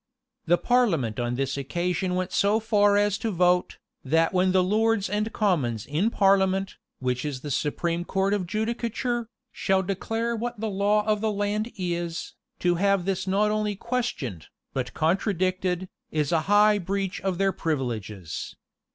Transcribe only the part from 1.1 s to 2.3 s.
on this occasion